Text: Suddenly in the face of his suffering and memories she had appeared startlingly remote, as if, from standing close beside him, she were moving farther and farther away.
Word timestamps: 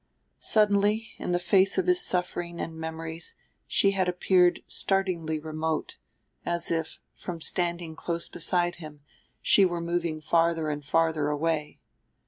Suddenly 0.39 1.09
in 1.19 1.31
the 1.31 1.37
face 1.37 1.77
of 1.77 1.85
his 1.85 2.01
suffering 2.03 2.59
and 2.59 2.75
memories 2.75 3.35
she 3.67 3.91
had 3.91 4.09
appeared 4.09 4.63
startlingly 4.65 5.37
remote, 5.37 5.99
as 6.43 6.71
if, 6.71 6.97
from 7.15 7.39
standing 7.39 7.95
close 7.95 8.27
beside 8.27 8.77
him, 8.77 9.01
she 9.43 9.63
were 9.63 9.79
moving 9.79 10.19
farther 10.19 10.71
and 10.71 10.83
farther 10.83 11.27
away. 11.29 11.77